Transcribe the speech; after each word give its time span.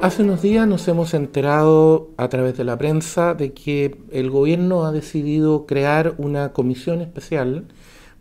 Hace 0.00 0.22
unos 0.22 0.42
días 0.42 0.68
nos 0.68 0.86
hemos 0.86 1.12
enterado 1.12 2.10
a 2.18 2.28
través 2.28 2.56
de 2.56 2.62
la 2.62 2.78
prensa 2.78 3.34
de 3.34 3.52
que 3.52 3.98
el 4.12 4.30
gobierno 4.30 4.86
ha 4.86 4.92
decidido 4.92 5.66
crear 5.66 6.14
una 6.18 6.52
comisión 6.52 7.00
especial 7.00 7.64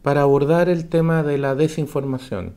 para 0.02 0.24
abordar 0.24 0.70
el 0.70 0.90
tema 0.90 1.22
de 1.22 1.38
la 1.38 1.54
desinformación. 1.54 2.54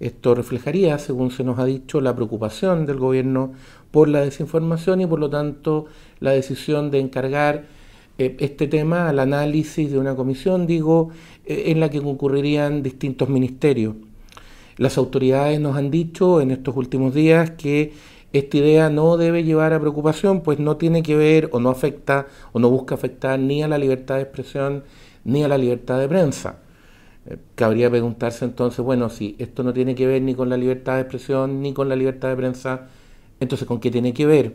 Esto 0.00 0.34
reflejaría, 0.34 0.98
según 0.98 1.30
se 1.30 1.44
nos 1.44 1.58
ha 1.58 1.64
dicho, 1.64 2.02
la 2.02 2.14
preocupación 2.14 2.84
del 2.84 2.98
gobierno 2.98 3.52
por 3.90 4.08
la 4.08 4.20
desinformación 4.20 5.00
y 5.00 5.06
por 5.06 5.18
lo 5.18 5.30
tanto 5.30 5.86
la 6.20 6.32
decisión 6.32 6.90
de 6.90 7.00
encargar 7.00 7.64
eh, 8.18 8.36
este 8.38 8.66
tema 8.66 9.08
al 9.08 9.18
análisis 9.18 9.90
de 9.90 9.98
una 9.98 10.14
comisión, 10.14 10.66
digo, 10.66 11.08
eh, 11.46 11.64
en 11.68 11.80
la 11.80 11.88
que 11.88 12.02
concurrirían 12.02 12.82
distintos 12.82 13.30
ministerios. 13.30 13.94
Las 14.76 14.98
autoridades 14.98 15.58
nos 15.58 15.74
han 15.76 15.90
dicho 15.90 16.42
en 16.42 16.50
estos 16.50 16.76
últimos 16.76 17.14
días 17.14 17.52
que 17.52 17.92
esta 18.32 18.56
idea 18.56 18.88
no 18.88 19.16
debe 19.16 19.44
llevar 19.44 19.72
a 19.72 19.80
preocupación, 19.80 20.40
pues 20.40 20.58
no 20.58 20.76
tiene 20.76 21.02
que 21.02 21.16
ver 21.16 21.50
o 21.52 21.60
no 21.60 21.70
afecta 21.70 22.26
o 22.52 22.58
no 22.58 22.70
busca 22.70 22.94
afectar 22.94 23.38
ni 23.38 23.62
a 23.62 23.68
la 23.68 23.78
libertad 23.78 24.16
de 24.16 24.22
expresión 24.22 24.84
ni 25.24 25.44
a 25.44 25.48
la 25.48 25.58
libertad 25.58 25.98
de 25.98 26.08
prensa. 26.08 26.58
Eh, 27.26 27.36
cabría 27.54 27.90
preguntarse 27.90 28.44
entonces, 28.44 28.84
bueno, 28.84 29.10
si 29.10 29.36
esto 29.38 29.62
no 29.62 29.72
tiene 29.72 29.94
que 29.94 30.06
ver 30.06 30.22
ni 30.22 30.34
con 30.34 30.48
la 30.48 30.56
libertad 30.56 30.94
de 30.94 31.02
expresión 31.02 31.60
ni 31.62 31.72
con 31.72 31.88
la 31.88 31.96
libertad 31.96 32.30
de 32.30 32.36
prensa, 32.36 32.88
entonces 33.38 33.68
¿con 33.68 33.80
qué 33.80 33.90
tiene 33.90 34.14
que 34.14 34.26
ver? 34.26 34.54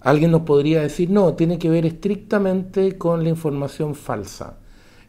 Alguien 0.00 0.30
nos 0.30 0.42
podría 0.42 0.82
decir, 0.82 1.10
no, 1.10 1.34
tiene 1.34 1.58
que 1.58 1.70
ver 1.70 1.86
estrictamente 1.86 2.98
con 2.98 3.24
la 3.24 3.30
información 3.30 3.94
falsa, 3.94 4.58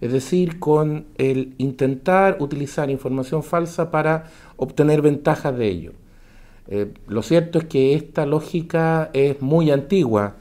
es 0.01 0.11
decir, 0.11 0.59
con 0.59 1.05
el 1.17 1.53
intentar 1.57 2.37
utilizar 2.39 2.89
información 2.89 3.43
falsa 3.43 3.91
para 3.91 4.25
obtener 4.57 5.01
ventajas 5.01 5.57
de 5.57 5.67
ello. 5.67 5.93
Eh, 6.71 6.93
lo 7.07 7.23
cierto 7.23 7.57
es 7.57 7.65
que 7.65 7.95
esta 7.95 8.27
lógica 8.27 9.09
es 9.13 9.41
muy 9.41 9.71
antigua. 9.71 10.35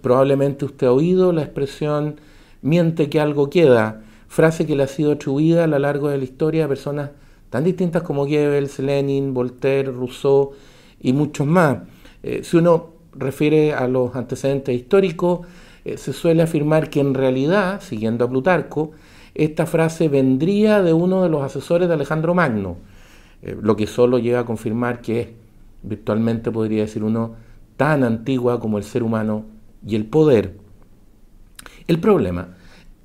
Probablemente 0.00 0.64
usted 0.64 0.86
ha 0.86 0.92
oído 0.92 1.32
la 1.32 1.42
expresión 1.42 2.16
miente 2.62 3.10
que 3.10 3.20
algo 3.20 3.50
queda, 3.50 4.02
frase 4.26 4.66
que 4.66 4.74
le 4.74 4.84
ha 4.84 4.88
sido 4.88 5.12
atribuida 5.12 5.64
a 5.64 5.66
lo 5.66 5.78
largo 5.78 6.08
de 6.08 6.16
la 6.18 6.24
historia 6.24 6.64
a 6.64 6.68
personas 6.68 7.10
tan 7.50 7.62
distintas 7.62 8.02
como 8.02 8.24
Goebbels, 8.24 8.78
Lenin, 8.78 9.34
Voltaire, 9.34 9.92
Rousseau 9.92 10.52
y 11.00 11.12
muchos 11.12 11.46
más. 11.46 11.78
Eh, 12.22 12.40
si 12.42 12.56
uno 12.56 12.94
refiere 13.12 13.74
a 13.74 13.86
los 13.86 14.16
antecedentes 14.16 14.74
históricos, 14.74 15.46
eh, 15.84 15.98
se 15.98 16.14
suele 16.14 16.42
afirmar 16.42 16.88
que 16.88 17.00
en 17.00 17.12
realidad, 17.12 17.82
siguiendo 17.82 18.24
a 18.24 18.30
Plutarco, 18.30 18.92
esta 19.34 19.66
frase 19.66 20.08
vendría 20.08 20.82
de 20.82 20.94
uno 20.94 21.22
de 21.22 21.28
los 21.28 21.42
asesores 21.42 21.86
de 21.86 21.94
Alejandro 21.94 22.34
Magno, 22.34 22.78
lo 23.42 23.76
que 23.76 23.86
solo 23.86 24.18
llega 24.18 24.40
a 24.40 24.46
confirmar 24.46 25.02
que 25.02 25.20
es 25.20 25.28
virtualmente 25.82 26.50
podría 26.50 26.82
decir 26.82 27.04
uno, 27.04 27.34
tan 27.76 28.04
antigua 28.04 28.60
como 28.60 28.78
el 28.78 28.84
ser 28.84 29.02
humano 29.02 29.44
y 29.86 29.94
el 29.96 30.06
poder. 30.06 30.56
El 31.86 32.00
problema, 32.00 32.56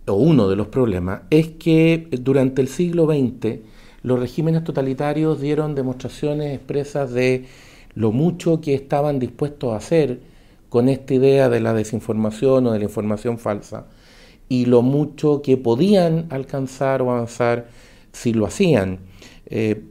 o 0.07 0.13
uno 0.13 0.49
de 0.49 0.55
los 0.55 0.67
problemas, 0.67 1.21
es 1.29 1.49
que 1.49 2.07
durante 2.11 2.61
el 2.61 2.67
siglo 2.67 3.05
XX 3.05 3.59
los 4.03 4.19
regímenes 4.19 4.63
totalitarios 4.63 5.39
dieron 5.39 5.75
demostraciones 5.75 6.55
expresas 6.55 7.11
de 7.11 7.45
lo 7.93 8.11
mucho 8.11 8.61
que 8.61 8.73
estaban 8.73 9.19
dispuestos 9.19 9.73
a 9.73 9.77
hacer 9.77 10.19
con 10.69 10.89
esta 10.89 11.13
idea 11.13 11.49
de 11.49 11.59
la 11.59 11.73
desinformación 11.73 12.65
o 12.67 12.71
de 12.71 12.79
la 12.79 12.85
información 12.85 13.37
falsa 13.37 13.87
y 14.49 14.65
lo 14.65 14.81
mucho 14.81 15.41
que 15.41 15.57
podían 15.57 16.27
alcanzar 16.29 17.01
o 17.01 17.11
avanzar 17.11 17.67
si 18.11 18.33
lo 18.33 18.45
hacían. 18.45 18.99
Eh, 19.45 19.83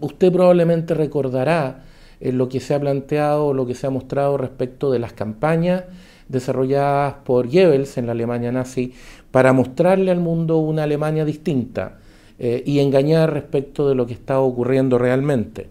usted 0.00 0.32
probablemente 0.32 0.94
recordará 0.94 1.85
lo 2.20 2.48
que 2.48 2.60
se 2.60 2.74
ha 2.74 2.80
planteado 2.80 3.52
lo 3.52 3.66
que 3.66 3.74
se 3.74 3.86
ha 3.86 3.90
mostrado 3.90 4.36
respecto 4.36 4.90
de 4.90 4.98
las 4.98 5.12
campañas 5.12 5.84
desarrolladas 6.28 7.14
por 7.24 7.46
Goebbels 7.46 7.98
en 7.98 8.06
la 8.06 8.12
Alemania 8.12 8.52
nazi 8.52 8.92
para 9.30 9.52
mostrarle 9.52 10.10
al 10.10 10.20
mundo 10.20 10.58
una 10.58 10.84
Alemania 10.84 11.24
distinta 11.24 11.98
eh, 12.38 12.62
y 12.66 12.80
engañar 12.80 13.32
respecto 13.32 13.88
de 13.88 13.94
lo 13.94 14.06
que 14.06 14.14
estaba 14.14 14.40
ocurriendo 14.40 14.98
realmente. 14.98 15.68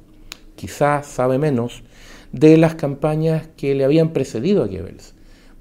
Quizás 0.55 1.07
sabe 1.07 1.37
menos 1.37 1.83
de 2.31 2.57
las 2.57 2.75
campañas 2.75 3.47
que 3.57 3.75
le 3.75 3.83
habían 3.83 4.11
precedido 4.13 4.63
a 4.63 4.67
Goebbels, 4.67 5.13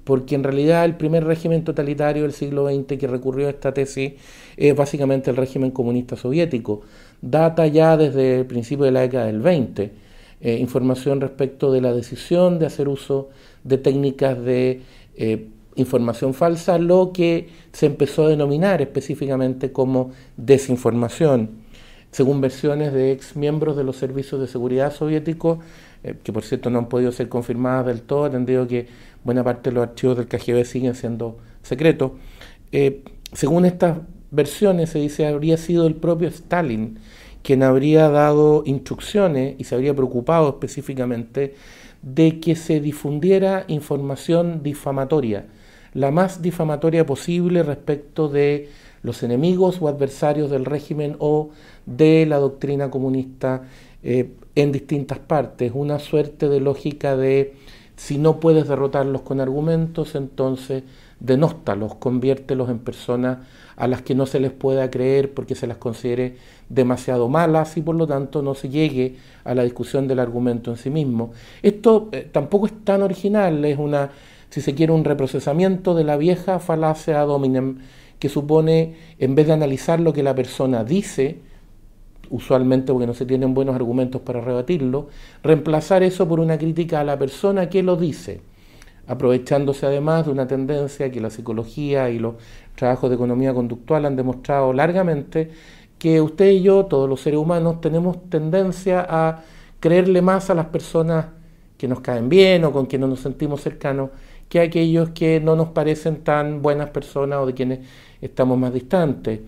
porque 0.03 0.35
en 0.35 0.43
realidad 0.43 0.85
el 0.85 0.95
primer 0.95 1.25
régimen 1.25 1.63
totalitario 1.63 2.23
del 2.23 2.33
siglo 2.33 2.67
XX 2.67 2.97
que 2.97 3.07
recurrió 3.07 3.47
a 3.47 3.51
esta 3.51 3.73
tesis 3.73 4.13
es 4.55 4.75
básicamente 4.75 5.29
el 5.29 5.37
régimen 5.37 5.71
comunista 5.71 6.15
soviético. 6.15 6.81
Data 7.21 7.67
ya 7.67 7.97
desde 7.97 8.39
el 8.39 8.45
principio 8.45 8.85
de 8.85 8.91
la 8.91 9.01
década 9.01 9.25
del 9.25 9.41
20 9.41 10.04
eh, 10.41 10.57
información 10.59 11.21
respecto 11.21 11.71
de 11.71 11.81
la 11.81 11.93
decisión 11.93 12.59
de 12.59 12.65
hacer 12.65 12.87
uso 12.89 13.29
de 13.63 13.77
técnicas 13.77 14.43
de 14.43 14.81
eh, 15.15 15.47
información 15.75 16.33
falsa, 16.33 16.77
lo 16.77 17.11
que 17.13 17.49
se 17.71 17.85
empezó 17.85 18.25
a 18.25 18.29
denominar 18.29 18.81
específicamente 18.81 19.71
como 19.71 20.11
desinformación. 20.37 21.63
Según 22.11 22.41
versiones 22.41 22.93
de 22.93 23.11
ex 23.11 23.35
miembros 23.35 23.75
de 23.75 23.83
los 23.83 23.97
servicios 23.97 24.39
de 24.39 24.47
seguridad 24.47 24.93
soviéticos, 24.93 25.59
eh, 26.03 26.15
que 26.21 26.33
por 26.33 26.43
cierto 26.43 26.69
no 26.69 26.79
han 26.79 26.89
podido 26.89 27.11
ser 27.11 27.29
confirmadas 27.29 27.85
del 27.87 28.01
todo, 28.01 28.25
atendido 28.25 28.67
que 28.67 28.87
buena 29.23 29.43
parte 29.43 29.69
de 29.69 29.75
los 29.75 29.87
archivos 29.87 30.17
del 30.17 30.27
KGB 30.27 30.65
siguen 30.65 30.95
siendo 30.95 31.37
secretos, 31.63 32.11
según 33.31 33.65
estas 33.65 33.99
versiones 34.31 34.89
se 34.89 34.99
dice 34.99 35.25
habría 35.25 35.55
sido 35.55 35.87
el 35.87 35.95
propio 35.95 36.27
Stalin 36.27 36.99
quien 37.45 37.61
habría 37.61 38.09
dado 38.09 38.63
instrucciones 38.65 39.53
y 39.59 39.65
se 39.65 39.75
habría 39.75 39.93
preocupado 39.93 40.49
específicamente 40.49 41.53
de 42.01 42.39
que 42.39 42.55
se 42.55 42.79
difundiera 42.79 43.65
información 43.67 44.63
difamatoria, 44.63 45.45
la 45.93 46.09
más 46.09 46.41
difamatoria 46.41 47.05
posible 47.05 47.61
respecto 47.61 48.29
de 48.29 48.69
los 49.03 49.21
enemigos 49.21 49.77
o 49.79 49.87
adversarios 49.87 50.49
del 50.49 50.65
régimen 50.65 51.17
o 51.19 51.51
de 51.85 52.25
la 52.25 52.37
doctrina 52.37 52.89
comunista 52.89 53.61
eh, 54.01 54.31
en 54.55 54.71
distintas 54.71 55.19
partes, 55.19 55.71
una 55.75 55.99
suerte 55.99 56.49
de 56.49 56.59
lógica 56.59 57.15
de 57.15 57.53
si 57.95 58.17
no 58.17 58.39
puedes 58.39 58.67
derrotarlos 58.67 59.21
con 59.21 59.39
argumentos, 59.39 60.15
entonces 60.15 60.83
denóstalos, 61.19 61.95
conviértelos 61.95 62.69
en 62.69 62.79
personas 62.79 63.39
a 63.77 63.87
las 63.87 64.01
que 64.01 64.15
no 64.15 64.25
se 64.25 64.39
les 64.39 64.51
pueda 64.51 64.89
creer 64.89 65.33
porque 65.33 65.55
se 65.55 65.67
las 65.67 65.77
considere 65.77 66.37
demasiado 66.69 67.29
malas 67.29 67.77
y 67.77 67.81
por 67.81 67.95
lo 67.95 68.07
tanto 68.07 68.41
no 68.41 68.55
se 68.55 68.69
llegue 68.69 69.17
a 69.43 69.53
la 69.53 69.63
discusión 69.63 70.07
del 70.07 70.19
argumento 70.19 70.71
en 70.71 70.77
sí 70.77 70.89
mismo. 70.89 71.31
Esto 71.61 72.09
eh, 72.11 72.27
tampoco 72.31 72.67
es 72.67 72.73
tan 72.83 73.01
original, 73.01 73.63
es 73.65 73.77
una, 73.77 74.11
si 74.49 74.61
se 74.61 74.75
quiere, 74.75 74.93
un 74.93 75.03
reprocesamiento 75.03 75.93
de 75.93 76.03
la 76.03 76.17
vieja 76.17 76.59
falacia 76.59 77.19
dominem 77.21 77.79
que 78.19 78.29
supone, 78.29 78.95
en 79.19 79.35
vez 79.35 79.47
de 79.47 79.53
analizar 79.53 79.99
lo 79.99 80.13
que 80.13 80.23
la 80.23 80.35
persona 80.35 80.83
dice, 80.83 81.39
usualmente 82.29 82.91
porque 82.91 83.07
no 83.07 83.13
se 83.13 83.25
tienen 83.25 83.53
buenos 83.53 83.75
argumentos 83.75 84.21
para 84.21 84.41
rebatirlo, 84.41 85.07
reemplazar 85.43 86.03
eso 86.03 86.27
por 86.27 86.39
una 86.39 86.57
crítica 86.57 86.99
a 86.99 87.03
la 87.03 87.17
persona 87.17 87.69
que 87.69 87.83
lo 87.83 87.95
dice 87.95 88.41
aprovechándose 89.07 89.85
además 89.85 90.25
de 90.25 90.31
una 90.31 90.47
tendencia 90.47 91.11
que 91.11 91.21
la 91.21 91.29
psicología 91.29 92.09
y 92.09 92.19
los 92.19 92.35
trabajos 92.75 93.09
de 93.09 93.15
economía 93.15 93.53
conductual 93.53 94.05
han 94.05 94.15
demostrado 94.15 94.73
largamente, 94.73 95.51
que 95.99 96.21
usted 96.21 96.51
y 96.51 96.61
yo, 96.61 96.85
todos 96.85 97.09
los 97.09 97.21
seres 97.21 97.39
humanos, 97.39 97.81
tenemos 97.81 98.29
tendencia 98.29 99.05
a 99.07 99.43
creerle 99.79 100.21
más 100.21 100.49
a 100.49 100.55
las 100.55 100.67
personas 100.67 101.27
que 101.77 101.87
nos 101.87 102.01
caen 102.01 102.29
bien 102.29 102.63
o 102.65 102.71
con 102.71 102.85
quienes 102.85 103.09
nos 103.09 103.19
sentimos 103.19 103.61
cercanos 103.61 104.09
que 104.49 104.59
a 104.59 104.63
aquellos 104.63 105.09
que 105.09 105.39
no 105.39 105.55
nos 105.55 105.69
parecen 105.69 106.23
tan 106.23 106.61
buenas 106.61 106.89
personas 106.89 107.39
o 107.39 107.45
de 107.45 107.53
quienes 107.53 107.79
estamos 108.21 108.57
más 108.57 108.73
distantes. 108.73 109.39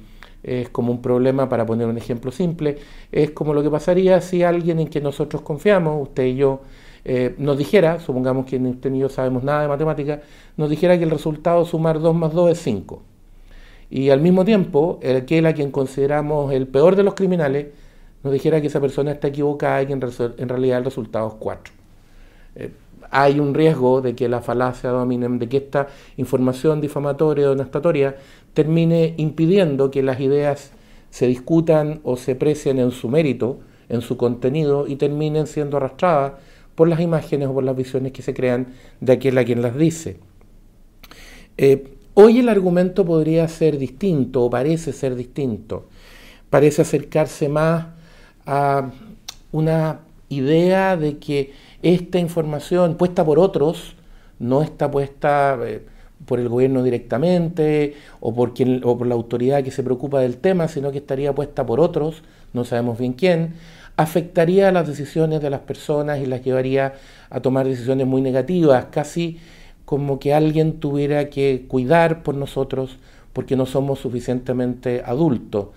Es 0.48 0.70
como 0.70 0.94
un 0.94 1.02
problema, 1.02 1.50
para 1.50 1.66
poner 1.66 1.88
un 1.88 1.98
ejemplo 1.98 2.32
simple, 2.32 2.78
es 3.12 3.32
como 3.32 3.54
lo 3.54 3.62
que 3.62 3.70
pasaría 3.70 4.22
si 4.22 4.44
alguien 4.44 4.80
en 4.80 4.88
que 4.88 5.02
nosotros 5.02 5.42
confiamos, 5.42 6.02
usted 6.02 6.26
y 6.26 6.36
yo, 6.38 6.62
eh, 7.04 7.36
nos 7.38 7.58
dijera, 7.58 8.00
supongamos 8.00 8.46
que 8.46 8.58
usted 8.58 8.90
ni 8.90 9.00
yo 9.00 9.10
sabemos 9.10 9.44
nada 9.44 9.64
de 9.64 9.68
matemáticas, 9.68 10.22
nos 10.56 10.70
dijera 10.70 10.98
que 10.98 11.04
el 11.04 11.12
resultado 11.12 11.66
sumar 11.66 12.00
2 12.00 12.16
más 12.16 12.34
2 12.34 12.52
es 12.52 12.60
5. 12.60 13.02
Y 13.90 14.10
al 14.10 14.22
mismo 14.22 14.46
tiempo, 14.46 15.00
aquel 15.04 15.46
a 15.48 15.54
quien 15.54 15.72
consideramos 15.72 16.54
el 16.54 16.68
peor 16.68 16.96
de 16.96 17.04
los 17.04 17.14
criminales, 17.14 17.68
nos 18.24 18.34
dijera 18.34 18.62
que 18.62 18.68
esa 18.68 18.82
persona 18.82 19.12
está 19.12 19.28
equivocada 19.28 19.82
y 19.82 19.88
que 19.88 19.94
en, 19.94 20.50
realidad 20.50 20.80
el 20.80 20.86
resultado 20.86 21.28
es 21.28 21.34
4. 21.40 21.74
Eh, 22.56 22.72
hay 23.12 23.40
un 23.40 23.54
riesgo 23.54 24.02
de 24.02 24.16
que 24.16 24.30
la 24.30 24.42
falacia 24.42 24.90
domine, 24.90 25.28
de 25.30 25.50
que 25.50 25.58
esta 25.58 25.88
información 26.18 26.82
difamatoria 26.82 27.48
o 27.48 27.50
denostatoria 27.52 28.16
termine 28.54 29.14
impidiendo 29.18 29.92
que 29.92 30.04
las 30.04 30.20
ideas 30.20 30.72
se 31.10 31.28
discutan 31.28 32.02
o 32.04 32.18
se 32.18 32.34
aprecien 32.34 32.80
en 32.80 32.92
su 32.92 33.10
mérito, 33.10 33.60
en 33.90 34.02
su 34.02 34.18
contenido 34.18 34.88
y 34.88 34.96
terminen 34.96 35.48
siendo 35.48 35.78
arrastradas 35.78 36.34
por 36.76 36.88
las 36.88 37.00
imágenes 37.00 37.48
o 37.48 37.54
por 37.54 37.64
las 37.64 37.76
visiones 37.76 38.12
que 38.12 38.22
se 38.22 38.34
crean 38.34 38.74
de 39.00 39.14
aquel 39.14 39.38
a 39.38 39.46
quien 39.46 39.62
las 39.62 39.76
dice. 39.76 40.18
Eh, 41.58 41.88
hoy 42.14 42.40
el 42.40 42.50
argumento 42.50 43.06
podría 43.06 43.48
ser 43.48 43.78
distinto 43.78 44.44
o 44.44 44.50
parece 44.50 44.94
ser 44.94 45.16
distinto. 45.16 45.86
Parece 46.50 46.84
acercarse 46.84 47.50
más 47.50 47.88
a 48.46 48.92
una 49.52 50.02
idea 50.30 50.98
de 50.98 51.18
que 51.18 51.54
esta 51.82 52.20
información 52.20 52.96
puesta 52.96 53.24
por 53.26 53.40
otros, 53.40 53.96
no 54.40 54.62
está 54.62 54.90
puesta 54.90 55.58
eh, 55.64 55.84
por 56.26 56.40
el 56.40 56.50
gobierno 56.50 56.84
directamente 56.84 57.96
o 58.20 58.34
por, 58.34 58.54
quien, 58.54 58.82
o 58.84 58.98
por 58.98 59.08
la 59.08 59.16
autoridad 59.16 59.64
que 59.64 59.72
se 59.72 59.84
preocupa 59.84 60.20
del 60.20 60.38
tema, 60.38 60.68
sino 60.68 60.92
que 60.92 61.00
estaría 61.00 61.34
puesta 61.34 61.66
por 61.66 61.80
otros, 61.80 62.24
no 62.54 62.66
sabemos 62.66 62.98
bien 62.98 63.14
quién, 63.14 63.54
afectaría 63.98 64.72
las 64.72 64.88
decisiones 64.88 65.42
de 65.42 65.50
las 65.50 65.62
personas 65.62 66.20
y 66.20 66.26
las 66.26 66.44
llevaría 66.44 66.94
a 67.30 67.40
tomar 67.40 67.68
decisiones 67.68 68.08
muy 68.08 68.22
negativas, 68.22 68.86
casi 68.92 69.40
como 69.86 70.20
que 70.20 70.34
alguien 70.34 70.80
tuviera 70.80 71.30
que 71.30 71.66
cuidar 71.68 72.22
por 72.22 72.36
nosotros 72.36 72.98
porque 73.34 73.56
no 73.56 73.66
somos 73.66 74.00
suficientemente 74.00 75.02
adultos. 75.06 75.68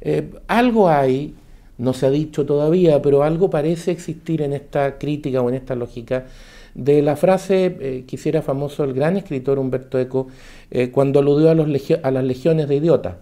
Eh, 0.00 0.30
algo 0.46 0.88
hay, 0.88 1.34
no 1.78 1.92
se 1.92 2.06
ha 2.06 2.10
dicho 2.10 2.44
todavía, 2.44 3.00
pero 3.00 3.22
algo 3.22 3.50
parece 3.50 3.92
existir 3.92 4.42
en 4.42 4.52
esta 4.52 4.98
crítica 4.98 5.40
o 5.40 5.48
en 5.48 5.54
esta 5.54 5.74
lógica 5.74 6.26
de 6.74 7.02
la 7.02 7.16
frase 7.16 7.76
eh, 7.80 8.04
que 8.06 8.16
hiciera 8.16 8.42
famoso 8.42 8.84
el 8.84 8.92
gran 8.92 9.16
escritor 9.16 9.58
Humberto 9.58 9.98
Eco 9.98 10.28
eh, 10.70 10.90
cuando 10.90 11.20
aludió 11.20 11.50
a, 11.50 11.54
los 11.54 11.68
las 11.68 12.24
legiones 12.24 12.68
de 12.68 12.76
idiotas. 12.76 13.16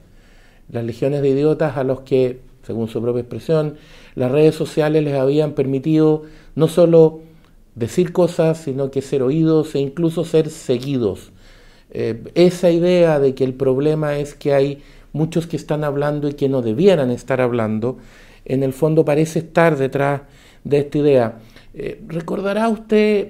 Las 0.70 0.84
legiones 0.84 1.22
de 1.22 1.28
idiotas 1.28 1.76
a 1.76 1.84
los 1.84 2.00
que, 2.00 2.40
según 2.64 2.88
su 2.88 3.00
propia 3.00 3.20
expresión, 3.20 3.76
las 4.14 4.32
redes 4.32 4.54
sociales 4.54 5.04
les 5.04 5.14
habían 5.14 5.52
permitido 5.52 6.24
no 6.54 6.68
solo 6.68 7.20
decir 7.74 8.12
cosas, 8.12 8.58
sino 8.58 8.90
que 8.90 9.02
ser 9.02 9.22
oídos 9.22 9.74
e 9.74 9.78
incluso 9.78 10.24
ser 10.24 10.50
seguidos. 10.50 11.30
Eh, 11.90 12.24
esa 12.34 12.70
idea 12.70 13.20
de 13.20 13.34
que 13.34 13.44
el 13.44 13.54
problema 13.54 14.18
es 14.18 14.34
que 14.34 14.54
hay 14.54 14.82
muchos 15.12 15.46
que 15.46 15.56
están 15.56 15.84
hablando 15.84 16.28
y 16.28 16.34
que 16.34 16.48
no 16.48 16.62
debieran 16.62 17.10
estar 17.10 17.40
hablando, 17.40 17.98
en 18.46 18.62
el 18.62 18.72
fondo 18.72 19.04
parece 19.04 19.40
estar 19.40 19.76
detrás 19.76 20.22
de 20.64 20.78
esta 20.78 20.98
idea. 20.98 21.38
Eh, 21.74 22.00
¿Recordará 22.08 22.68
usted 22.68 23.28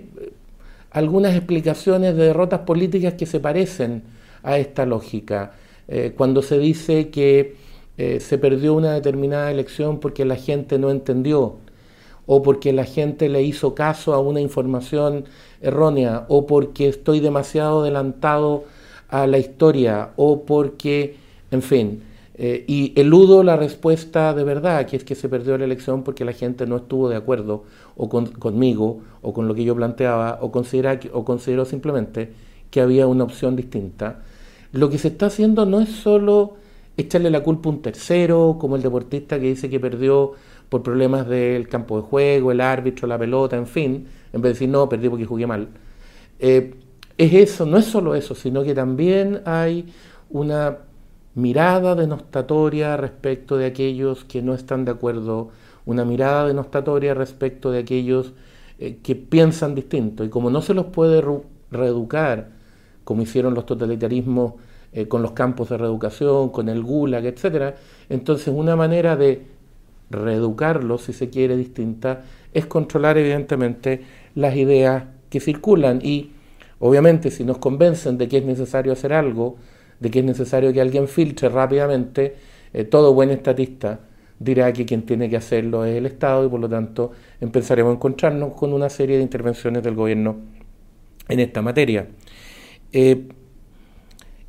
algunas 0.91 1.35
explicaciones 1.35 2.17
de 2.17 2.27
derrotas 2.27 2.61
políticas 2.61 3.15
que 3.15 3.27
se 3.27 3.41
parecen 3.41 4.05
a 4.43 4.59
esta 4.59 4.87
lógica? 4.87 5.53
Eh, 5.89 6.13
cuando 6.17 6.43
se 6.43 6.59
dice 6.59 7.09
que 7.11 7.67
se 7.97 8.37
perdió 8.37 8.75
una 8.75 8.93
determinada 8.93 9.51
elección 9.51 10.01
porque 10.01 10.27
la 10.27 10.37
gente 10.37 10.79
no 10.79 10.91
entendió 10.91 11.57
o 12.27 12.43
porque 12.43 12.73
la 12.73 12.85
gente 12.85 13.29
le 13.29 13.43
hizo 13.43 13.75
caso 13.75 14.13
a 14.13 14.19
una 14.19 14.41
información 14.41 15.25
errónea, 15.61 16.27
o 16.29 16.47
porque 16.47 16.89
estoy 16.89 17.21
demasiado 17.21 17.81
adelantado 17.83 18.65
a 19.09 19.27
la 19.27 19.39
historia, 19.39 20.11
o 20.17 20.43
porque, 20.45 21.17
en 21.51 21.63
fin, 21.63 22.03
eh, 22.39 22.65
y 22.67 22.93
eludo 23.01 23.43
la 23.43 23.57
respuesta 23.57 24.35
de 24.35 24.45
verdad, 24.45 24.85
que 24.87 24.97
es 24.97 25.05
que 25.05 25.15
se 25.15 25.29
perdió 25.29 25.57
la 25.57 25.65
elección 25.65 26.03
porque 26.03 26.23
la 26.25 26.35
gente 26.35 26.67
no 26.67 26.77
estuvo 26.77 27.09
de 27.09 27.17
acuerdo 27.17 27.65
o 27.97 28.11
conmigo 28.11 29.01
o 29.23 29.33
con 29.33 29.49
lo 29.49 29.55
que 29.55 29.65
yo 29.65 29.75
planteaba 29.75 30.39
o, 30.43 30.53
considera, 30.53 31.01
o 31.15 31.25
consideró 31.25 31.65
simplemente 31.65 32.33
que 32.71 32.83
había 32.83 33.07
una 33.07 33.25
opción 33.25 33.57
distinta. 33.57 34.23
Lo 34.73 34.91
que 34.91 34.99
se 34.99 35.09
está 35.09 35.27
haciendo 35.27 35.65
no 35.65 35.81
es 35.81 35.89
solo 35.89 36.57
echarle 36.99 37.31
la 37.31 37.43
culpa 37.43 37.71
a 37.71 37.73
un 37.73 37.81
tercero, 37.81 38.59
como 38.61 38.77
el 38.77 38.83
deportista 38.83 39.41
que 39.41 39.47
dice 39.47 39.71
que 39.71 39.81
perdió 39.81 40.33
por 40.69 40.83
problemas 40.83 41.27
del 41.27 41.69
campo 41.69 41.97
de 41.97 42.03
juego, 42.03 42.53
el 42.53 42.61
árbitro, 42.61 43.09
la 43.09 43.19
pelota, 43.19 43.57
en 43.57 43.67
fin, 43.67 44.09
en 44.33 44.43
vez 44.43 44.43
de 44.43 44.49
decir 44.51 44.69
no, 44.69 44.89
perdí 44.91 45.09
porque 45.09 45.25
jugué 45.25 45.47
mal. 45.47 45.69
Eh, 46.39 46.75
es 47.17 47.33
eso, 47.33 47.65
no 47.65 47.79
es 47.79 47.87
solo 47.87 48.15
eso, 48.15 48.35
sino 48.35 48.63
que 48.63 48.75
también 48.75 49.41
hay 49.47 49.87
una 50.29 50.79
mirada 51.37 51.95
denostatoria 51.95 52.97
respecto 52.97 53.59
de 53.59 53.67
aquellos 53.67 54.25
que 54.25 54.43
no 54.43 54.55
están 54.55 54.87
de 54.87 54.91
acuerdo, 54.91 55.51
una 55.85 56.05
mirada 56.05 56.47
denostatoria 56.47 57.13
respecto 57.15 57.71
de 57.71 57.81
aquellos 57.81 58.33
eh, 58.79 58.99
que 59.03 59.15
piensan 59.15 59.75
distinto. 59.75 60.25
Y 60.25 60.31
como 60.31 60.51
no 60.51 60.63
se 60.63 60.73
los 60.75 60.87
puede 60.87 61.23
reeducar, 61.71 62.49
como 63.05 63.23
hicieron 63.23 63.55
los 63.55 63.67
totalitarismos 63.67 64.55
eh, 64.93 65.09
con 65.09 65.21
los 65.21 65.33
campos 65.33 65.69
de 65.69 65.77
reeducación, 65.77 66.49
con 66.49 66.71
el 66.71 66.83
gulag, 66.83 67.27
etc., 67.27 67.75
entonces 68.09 68.49
una 68.49 68.75
manera 68.75 69.15
de 69.15 69.43
reeducarlo, 70.09 70.97
si 70.97 71.13
se 71.13 71.29
quiere, 71.29 71.55
distinta, 71.57 72.23
es 72.55 72.65
controlar 72.65 73.19
evidentemente 73.19 74.03
las 74.35 74.57
ideas 74.57 75.05
que 75.29 75.41
circulan 75.41 76.01
y 76.03 76.31
obviamente 76.79 77.31
si 77.31 77.45
nos 77.45 77.59
convencen 77.59 78.17
de 78.17 78.27
que 78.27 78.39
es 78.39 78.45
necesario 78.45 78.93
hacer 78.93 79.13
algo, 79.13 79.57
de 80.01 80.11
que 80.11 80.21
es 80.21 80.25
necesario 80.25 80.73
que 80.73 80.81
alguien 80.81 81.09
filtre 81.09 81.49
rápidamente, 81.49 82.37
eh, 82.73 82.85
todo 82.85 83.15
buen 83.15 83.31
estatista 83.31 84.01
dirá 84.39 84.73
que 84.73 84.85
quien 84.85 85.03
tiene 85.03 85.31
que 85.31 85.37
hacerlo 85.37 85.85
es 85.85 85.97
el 85.97 86.07
Estado 86.07 86.45
y 86.45 86.49
por 86.49 86.61
lo 86.61 86.69
tanto 86.69 87.13
empezaremos 87.41 87.93
a 87.93 87.95
encontrarnos 87.95 88.53
con 88.53 88.73
una 88.73 88.91
serie 88.91 89.17
de 89.17 89.23
intervenciones 89.23 89.83
del 89.83 89.95
gobierno 89.95 90.37
en 91.29 91.41
esta 91.41 91.63
materia. 91.63 92.07
Eh, 92.93 93.29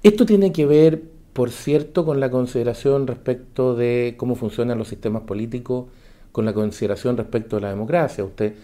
esto 0.04 0.26
tiene 0.26 0.52
que 0.52 0.66
ver 0.66 1.02
por 1.38 1.52
cierto, 1.52 2.04
con 2.04 2.20
la 2.20 2.32
consideración 2.32 3.06
respecto 3.06 3.76
de 3.76 4.16
cómo 4.18 4.34
funcionan 4.34 4.80
los 4.80 4.88
sistemas 4.88 5.22
políticos, 5.22 5.86
con 6.32 6.46
la 6.46 6.54
consideración 6.54 7.16
respecto 7.16 7.58
de 7.58 7.62
la 7.62 7.70
democracia. 7.70 8.24
Usted 8.24 8.56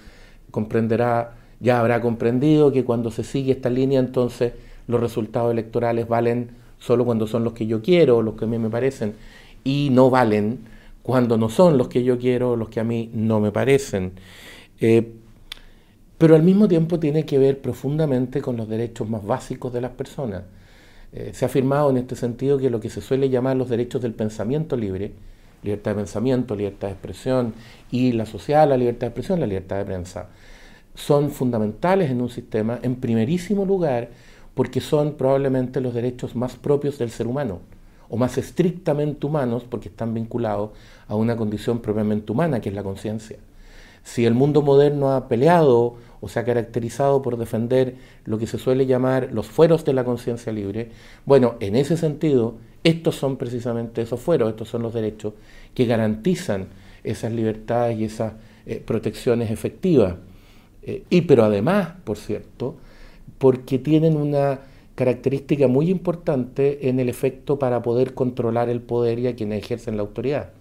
comprenderá, 0.49 1.35
ya 1.59 1.79
habrá 1.79 2.01
comprendido 2.01 2.71
que 2.71 2.83
cuando 2.83 3.11
se 3.11 3.23
sigue 3.23 3.51
esta 3.51 3.69
línea, 3.69 3.99
entonces 3.99 4.53
los 4.87 4.99
resultados 4.99 5.51
electorales 5.51 6.07
valen 6.07 6.49
solo 6.83 7.05
cuando 7.05 7.27
son 7.27 7.45
los 7.45 7.53
que 7.53 7.65
yo 7.65 7.81
quiero, 7.81 8.21
los 8.21 8.35
que 8.35 8.43
a 8.43 8.47
mí 8.47 8.59
me 8.59 8.69
parecen, 8.69 9.15
y 9.63 9.89
no 9.91 10.09
valen 10.09 10.59
cuando 11.01 11.37
no 11.37 11.49
son 11.49 11.77
los 11.77 11.87
que 11.87 12.03
yo 12.03 12.17
quiero, 12.17 12.57
los 12.57 12.69
que 12.69 12.81
a 12.81 12.83
mí 12.83 13.09
no 13.13 13.39
me 13.39 13.51
parecen. 13.51 14.13
Eh, 14.79 15.13
pero 16.17 16.35
al 16.35 16.43
mismo 16.43 16.67
tiempo 16.67 16.99
tiene 16.99 17.25
que 17.25 17.37
ver 17.37 17.61
profundamente 17.61 18.41
con 18.41 18.57
los 18.57 18.67
derechos 18.67 19.09
más 19.09 19.25
básicos 19.25 19.71
de 19.71 19.81
las 19.81 19.91
personas. 19.91 20.43
Eh, 21.13 21.31
se 21.33 21.45
ha 21.45 21.47
afirmado 21.47 21.89
en 21.89 21.97
este 21.97 22.15
sentido 22.15 22.57
que 22.57 22.69
lo 22.69 22.79
que 22.79 22.89
se 22.89 23.01
suele 23.01 23.29
llamar 23.29 23.55
los 23.55 23.69
derechos 23.69 24.01
del 24.01 24.13
pensamiento 24.13 24.75
libre, 24.75 25.13
libertad 25.63 25.91
de 25.91 25.95
pensamiento, 25.95 26.55
libertad 26.55 26.87
de 26.89 26.93
expresión 26.93 27.53
y 27.91 28.11
la 28.11 28.25
social, 28.25 28.69
la 28.69 28.77
libertad 28.77 29.01
de 29.01 29.07
expresión, 29.07 29.39
la 29.39 29.47
libertad 29.47 29.77
de 29.77 29.85
prensa, 29.85 30.29
son 30.95 31.31
fundamentales 31.31 32.11
en 32.11 32.21
un 32.21 32.29
sistema, 32.29 32.79
en 32.81 32.95
primerísimo 32.95 33.65
lugar, 33.65 34.09
porque 34.53 34.81
son 34.81 35.13
probablemente 35.13 35.81
los 35.81 35.93
derechos 35.93 36.35
más 36.35 36.55
propios 36.55 36.97
del 36.97 37.09
ser 37.09 37.27
humano, 37.27 37.59
o 38.09 38.17
más 38.17 38.37
estrictamente 38.37 39.25
humanos, 39.25 39.63
porque 39.67 39.89
están 39.89 40.13
vinculados 40.13 40.71
a 41.07 41.15
una 41.15 41.35
condición 41.35 41.79
propiamente 41.79 42.31
humana, 42.31 42.61
que 42.61 42.69
es 42.69 42.75
la 42.75 42.83
conciencia. 42.83 43.37
Si 44.03 44.25
el 44.25 44.33
mundo 44.33 44.61
moderno 44.61 45.13
ha 45.13 45.27
peleado 45.27 45.95
o 46.19 46.27
se 46.27 46.39
ha 46.39 46.43
caracterizado 46.43 47.21
por 47.21 47.37
defender 47.37 47.95
lo 48.25 48.37
que 48.37 48.47
se 48.47 48.57
suele 48.57 48.85
llamar 48.85 49.29
los 49.31 49.47
fueros 49.47 49.85
de 49.85 49.93
la 49.93 50.03
conciencia 50.03 50.51
libre, 50.51 50.91
bueno, 51.25 51.55
en 51.59 51.75
ese 51.75 51.97
sentido, 51.97 52.55
estos 52.83 53.15
son 53.15 53.37
precisamente 53.37 54.01
esos 54.01 54.19
fueros, 54.19 54.49
estos 54.49 54.67
son 54.67 54.83
los 54.83 54.93
derechos 54.93 55.33
que 55.73 55.85
garantizan 55.85 56.67
esas 57.03 57.31
libertades 57.31 57.97
y 57.97 58.05
esas 58.05 58.33
eh, 58.65 58.81
protecciones 58.85 59.51
efectivas. 59.51 60.15
Eh, 60.83 61.03
y 61.09 61.21
pero 61.21 61.45
además, 61.45 61.93
por 62.03 62.17
cierto, 62.17 62.75
porque 63.43 63.77
tienen 63.77 64.15
una 64.15 64.61
característica 64.95 65.67
muy 65.67 65.89
importante 65.89 66.87
en 66.87 67.01
el 67.01 67.09
efecto 67.09 67.59
para 67.59 67.81
poder 67.81 68.13
controlar 68.13 68.69
el 68.69 68.79
poder 68.79 69.19
y 69.19 69.27
a 69.27 69.35
quienes 69.35 69.61
ejercen 69.61 69.97
la 69.97 70.03
autoridad. 70.03 70.51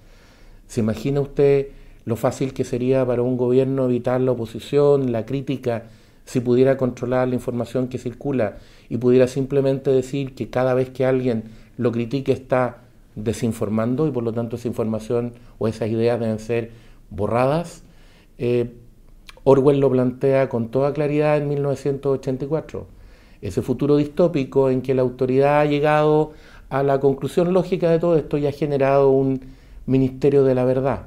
¿Se 0.66 0.80
imagina 0.80 1.20
usted 1.20 1.68
lo 2.04 2.16
fácil 2.16 2.52
que 2.52 2.64
sería 2.64 3.06
para 3.06 3.22
un 3.22 3.36
gobierno 3.36 3.84
evitar 3.84 4.20
la 4.20 4.32
oposición, 4.32 5.12
la 5.12 5.24
crítica, 5.24 5.84
si 6.24 6.40
pudiera 6.40 6.76
controlar 6.76 7.28
la 7.28 7.36
información 7.36 7.86
que 7.86 7.98
circula 7.98 8.56
y 8.88 8.96
pudiera 8.96 9.28
simplemente 9.28 9.92
decir 9.92 10.34
que 10.34 10.50
cada 10.50 10.74
vez 10.74 10.90
que 10.90 11.06
alguien 11.06 11.44
lo 11.76 11.92
critique 11.92 12.32
está 12.32 12.78
desinformando 13.14 14.08
y 14.08 14.10
por 14.10 14.24
lo 14.24 14.32
tanto 14.32 14.56
esa 14.56 14.66
información 14.66 15.34
o 15.60 15.68
esas 15.68 15.88
ideas 15.88 16.18
deben 16.18 16.40
ser 16.40 16.72
borradas. 17.10 17.84
Eh, 18.38 18.72
Orwell 19.44 19.80
lo 19.80 19.90
plantea 19.90 20.48
con 20.48 20.70
toda 20.70 20.92
claridad 20.92 21.36
en 21.38 21.48
1984. 21.48 22.86
Ese 23.40 23.62
futuro 23.62 23.96
distópico 23.96 24.70
en 24.70 24.82
que 24.82 24.94
la 24.94 25.02
autoridad 25.02 25.60
ha 25.60 25.64
llegado 25.64 26.32
a 26.68 26.82
la 26.82 27.00
conclusión 27.00 27.52
lógica 27.52 27.90
de 27.90 27.98
todo 27.98 28.16
esto 28.16 28.38
y 28.38 28.46
ha 28.46 28.52
generado 28.52 29.10
un 29.10 29.40
ministerio 29.86 30.44
de 30.44 30.54
la 30.54 30.64
verdad 30.64 31.06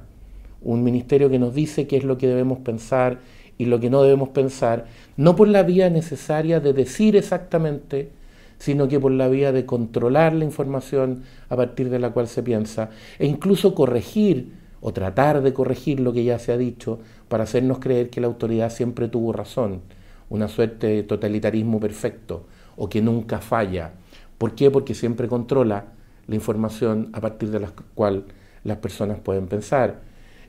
un 0.66 0.84
ministerio 0.84 1.30
que 1.30 1.40
nos 1.40 1.54
dice 1.54 1.88
qué 1.88 1.96
es 1.96 2.04
lo 2.04 2.18
que 2.18 2.28
debemos 2.28 2.60
pensar 2.60 3.20
y 3.58 3.66
lo 3.66 3.80
que 3.80 3.90
no 3.90 4.02
debemos 4.02 4.30
pensar, 4.30 4.88
no 5.16 5.36
por 5.36 5.48
la 5.48 5.64
vía 5.64 5.90
necesaria 5.90 6.60
de 6.60 6.74
decir 6.74 7.16
exactamente, 7.16 8.10
sino 8.58 8.88
que 8.88 9.00
por 9.00 9.12
la 9.12 9.30
vía 9.30 9.52
de 9.54 9.66
controlar 9.66 10.34
la 10.34 10.44
información 10.44 11.24
a 11.48 11.56
partir 11.56 11.90
de 11.90 12.00
la 12.00 12.10
cual 12.10 12.28
se 12.28 12.44
piensa, 12.44 12.90
e 13.20 13.28
incluso 13.28 13.76
corregir 13.76 14.52
o 14.88 14.94
tratar 14.94 15.42
de 15.42 15.52
corregir 15.52 16.00
lo 16.00 16.14
que 16.14 16.24
ya 16.24 16.38
se 16.38 16.52
ha 16.52 16.58
dicho 16.58 17.00
para 17.28 17.46
hacernos 17.46 17.80
creer 17.80 18.12
que 18.12 18.22
la 18.22 18.28
autoridad 18.28 18.70
siempre 18.70 19.08
tuvo 19.08 19.34
razón, 19.34 19.82
una 20.30 20.48
suerte 20.48 20.86
de 20.86 21.02
totalitarismo 21.02 21.80
perfecto 21.80 22.46
o 22.78 22.88
que 22.88 23.02
nunca 23.02 23.40
falla. 23.40 23.94
¿Por 24.38 24.54
qué? 24.54 24.70
Porque 24.70 24.94
siempre 24.94 25.28
controla 25.28 25.86
la 26.28 26.36
información 26.36 27.10
a 27.14 27.20
partir 27.20 27.50
de 27.50 27.62
la 27.62 27.72
cual 27.96 28.26
las 28.64 28.78
personas 28.78 29.18
pueden 29.18 29.48
pensar. 29.48 30.02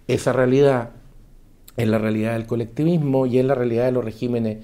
Esa 0.06 0.34
realidad 0.34 0.90
en 1.78 1.90
la 1.90 1.96
realidad 1.96 2.34
del 2.34 2.44
colectivismo 2.44 3.24
y 3.24 3.38
en 3.38 3.48
la 3.48 3.54
realidad 3.54 3.86
de 3.86 3.92
los 3.92 4.04
regímenes 4.04 4.58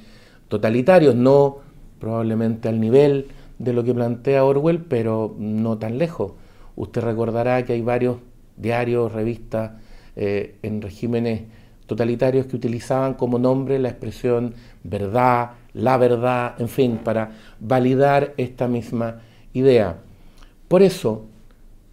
totalitarios, 0.48 1.14
no 1.14 1.60
probablemente 1.98 2.68
al 2.68 2.78
nivel 2.78 3.28
de 3.58 3.72
lo 3.72 3.84
que 3.84 3.94
plantea 3.94 4.44
Orwell, 4.44 4.82
pero 4.82 5.34
no 5.38 5.78
tan 5.78 5.96
lejos. 5.96 6.32
Usted 6.76 7.00
recordará 7.00 7.64
que 7.64 7.72
hay 7.72 7.80
varios 7.80 8.18
diarios, 8.62 9.12
revistas 9.12 9.72
eh, 10.16 10.56
en 10.62 10.80
regímenes 10.80 11.42
totalitarios 11.86 12.46
que 12.46 12.56
utilizaban 12.56 13.14
como 13.14 13.38
nombre 13.38 13.78
la 13.78 13.88
expresión 13.88 14.54
verdad, 14.84 15.50
la 15.74 15.96
verdad, 15.96 16.54
en 16.58 16.68
fin, 16.68 16.98
para 17.02 17.32
validar 17.60 18.34
esta 18.36 18.68
misma 18.68 19.20
idea. 19.52 19.98
Por 20.68 20.82
eso, 20.82 21.26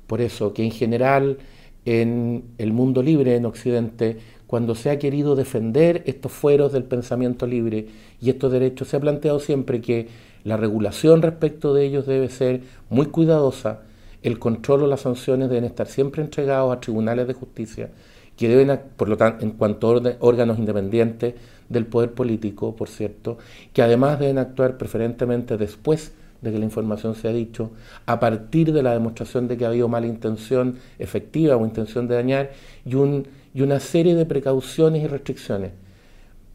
por 0.07 0.21
eso 0.21 0.53
que 0.53 0.63
en 0.63 0.71
general 0.71 1.37
en 1.85 2.43
el 2.57 2.71
mundo 2.73 3.01
libre 3.01 3.35
en 3.35 3.45
Occidente, 3.45 4.17
cuando 4.47 4.75
se 4.75 4.89
ha 4.89 4.99
querido 4.99 5.35
defender 5.35 6.03
estos 6.05 6.31
fueros 6.31 6.71
del 6.71 6.83
pensamiento 6.83 7.47
libre 7.47 7.87
y 8.21 8.29
estos 8.29 8.51
derechos, 8.51 8.87
se 8.89 8.97
ha 8.97 8.99
planteado 8.99 9.39
siempre 9.39 9.81
que 9.81 10.07
la 10.43 10.57
regulación 10.57 11.21
respecto 11.21 11.73
de 11.73 11.85
ellos 11.85 12.05
debe 12.05 12.29
ser 12.29 12.61
muy 12.89 13.07
cuidadosa, 13.07 13.81
el 14.23 14.39
control 14.39 14.83
o 14.83 14.87
las 14.87 15.01
sanciones 15.01 15.49
deben 15.49 15.65
estar 15.65 15.87
siempre 15.87 16.21
entregados 16.21 16.75
a 16.75 16.79
tribunales 16.79 17.27
de 17.27 17.33
justicia, 17.33 17.89
que 18.35 18.47
deben, 18.47 18.79
por 18.95 19.09
lo 19.09 19.17
tanto, 19.17 19.43
en 19.43 19.51
cuanto 19.51 19.89
a 19.89 20.15
órganos 20.19 20.59
independientes 20.59 21.35
del 21.67 21.85
poder 21.85 22.13
político, 22.13 22.75
por 22.75 22.87
cierto, 22.87 23.37
que 23.73 23.81
además 23.81 24.19
deben 24.19 24.37
actuar 24.37 24.77
preferentemente 24.77 25.57
después 25.57 26.13
de 26.41 26.51
que 26.51 26.59
la 26.59 26.65
información 26.65 27.15
se 27.15 27.27
ha 27.27 27.33
dicho, 27.33 27.71
a 28.05 28.19
partir 28.19 28.71
de 28.71 28.81
la 28.81 28.93
demostración 28.93 29.47
de 29.47 29.57
que 29.57 29.65
ha 29.65 29.69
habido 29.69 29.89
mala 29.89 30.07
intención 30.07 30.77
efectiva 30.97 31.57
o 31.57 31.65
intención 31.65 32.07
de 32.07 32.15
dañar, 32.15 32.51
y, 32.85 32.95
un, 32.95 33.27
y 33.53 33.61
una 33.61 33.79
serie 33.79 34.15
de 34.15 34.25
precauciones 34.25 35.03
y 35.03 35.07
restricciones. 35.07 35.71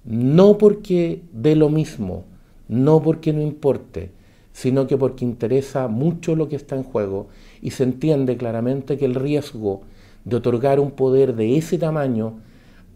No 0.04 0.58
porque 0.58 1.22
dé 1.32 1.54
lo 1.54 1.68
mismo, 1.68 2.24
no 2.68 3.02
porque 3.02 3.32
no 3.32 3.42
importe, 3.42 4.10
sino 4.54 4.86
que 4.86 4.96
porque 4.96 5.24
interesa 5.24 5.88
mucho 5.88 6.36
lo 6.36 6.48
que 6.48 6.56
está 6.56 6.76
en 6.76 6.84
juego 6.84 7.26
y 7.60 7.72
se 7.72 7.82
entiende 7.82 8.36
claramente 8.36 8.96
que 8.96 9.04
el 9.04 9.16
riesgo 9.16 9.82
de 10.24 10.36
otorgar 10.36 10.78
un 10.80 10.92
poder 10.92 11.34
de 11.34 11.58
ese 11.58 11.76
tamaño 11.76 12.38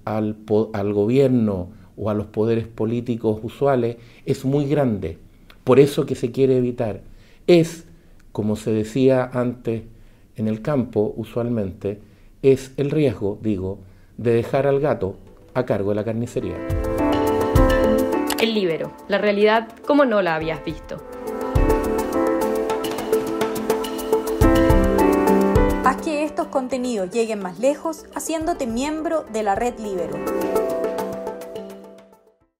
al, 0.04 0.36
gobierno 0.94 1.68
o 1.96 2.08
a 2.08 2.14
los 2.14 2.26
poderes 2.26 2.68
políticos 2.68 3.40
usuales 3.42 3.96
es 4.24 4.44
muy 4.44 4.66
grande 4.66 5.18
por 5.64 5.80
eso 5.80 6.06
que 6.06 6.14
se 6.14 6.30
quiere 6.30 6.56
evitar, 6.56 7.02
es, 7.46 7.84
como 8.32 8.56
se 8.56 8.70
decía 8.70 9.28
antes 9.34 9.82
en 10.36 10.48
el 10.48 10.62
campo 10.62 11.12
usualmente, 11.16 12.00
es 12.40 12.72
el 12.76 12.90
riesgo, 12.90 13.38
digo, 13.42 13.80
de 14.16 14.32
dejar 14.32 14.66
al 14.66 14.80
gato 14.80 15.16
a 15.52 15.66
cargo 15.66 15.90
de 15.90 15.96
la 15.96 16.04
carnicería. 16.04 16.56
El 18.40 18.54
libero, 18.54 18.92
la 19.08 19.18
realidad 19.18 19.68
como 19.86 20.06
no 20.06 20.22
la 20.22 20.36
habías 20.36 20.64
visto. 20.64 20.96
Lleguen 27.06 27.40
más 27.40 27.58
lejos 27.58 28.04
haciéndote 28.14 28.66
miembro 28.66 29.24
de 29.32 29.42
la 29.42 29.54
red 29.54 29.78
Libero. 29.78 30.57